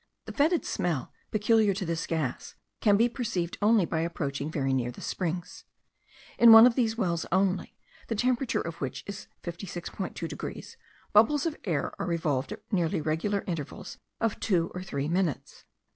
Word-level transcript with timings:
The 0.25 0.31
fetid 0.31 0.65
smell, 0.65 1.13
peculiar 1.29 1.75
to 1.75 1.85
this 1.85 2.07
gas, 2.07 2.55
can 2.79 2.97
be 2.97 3.07
perceived 3.07 3.59
only 3.61 3.85
by 3.85 3.99
approaching 3.99 4.49
very 4.49 4.73
near 4.73 4.89
the 4.89 4.99
springs. 4.99 5.63
In 6.39 6.51
one 6.51 6.65
of 6.65 6.73
these 6.73 6.97
wells 6.97 7.27
only, 7.31 7.77
the 8.07 8.15
temperature 8.15 8.61
of 8.61 8.81
which 8.81 9.03
is 9.05 9.27
56.2 9.43 10.27
degrees, 10.27 10.75
bubbles 11.13 11.45
of 11.45 11.55
air 11.65 11.93
are 11.99 12.11
evolved 12.11 12.51
at 12.51 12.63
nearly 12.73 12.99
regular 12.99 13.43
intervals 13.45 13.99
of 14.19 14.39
two 14.39 14.71
or 14.73 14.81
three 14.81 15.07
minutes. 15.07 15.65